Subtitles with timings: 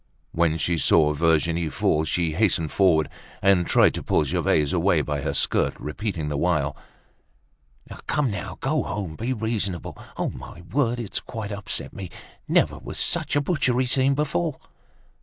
[0.31, 3.07] When she saw Virginie fall she hastened forward,
[3.39, 6.75] and tried to pull Gervaise away by her skirt, repeating the while,
[8.07, 9.15] "Come now, go home!
[9.15, 9.95] Be reasonable.
[10.17, 12.09] On my word, it's quite upset me.
[12.47, 14.57] Never was such a butchery seen before."